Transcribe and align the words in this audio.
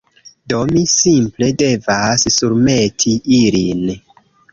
Do, 0.51 0.59
mi 0.69 0.79
simple 0.93 1.49
devas 1.61 2.25
surmeti 2.37 3.13
ilin 3.41 3.85